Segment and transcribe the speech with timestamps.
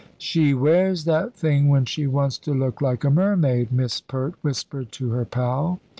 [0.17, 4.91] "She wears that thing when she wants to look like a mermaid," Miss Pert whispered
[4.93, 5.79] to her pal.